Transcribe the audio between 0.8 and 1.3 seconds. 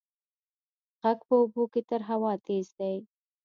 غږ